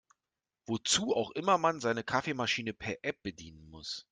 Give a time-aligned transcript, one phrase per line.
[0.65, 4.07] Wozu auch immer man seine Kaffeemaschine per App bedienen muss.